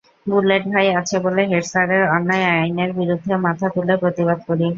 [0.27, 4.67] Bullet ভাই আছে বলে হেডস্যারের অন্যায় আইনের বিরুদ্ধে মাথা তুলে প্রতিবাদ করি।